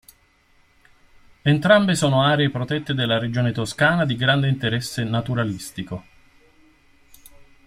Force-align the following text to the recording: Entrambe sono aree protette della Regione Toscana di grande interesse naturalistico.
Entrambe 1.43 1.93
sono 1.93 2.23
aree 2.23 2.49
protette 2.49 2.95
della 2.95 3.19
Regione 3.19 3.51
Toscana 3.51 4.03
di 4.03 4.15
grande 4.15 4.47
interesse 4.47 5.03
naturalistico. 5.03 6.05